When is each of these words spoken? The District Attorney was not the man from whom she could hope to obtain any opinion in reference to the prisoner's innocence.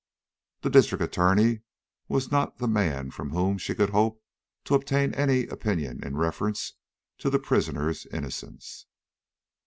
The 0.61 0.71
District 0.71 1.03
Attorney 1.03 1.61
was 2.07 2.31
not 2.31 2.57
the 2.57 2.67
man 2.67 3.11
from 3.11 3.29
whom 3.29 3.59
she 3.59 3.75
could 3.75 3.91
hope 3.91 4.19
to 4.63 4.73
obtain 4.73 5.13
any 5.13 5.45
opinion 5.45 6.03
in 6.03 6.17
reference 6.17 6.73
to 7.19 7.29
the 7.29 7.37
prisoner's 7.37 8.07
innocence. 8.07 8.87